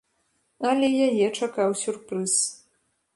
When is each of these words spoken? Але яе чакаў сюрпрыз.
Але 0.69 0.87
яе 1.07 1.27
чакаў 1.39 1.75
сюрпрыз. 1.83 2.33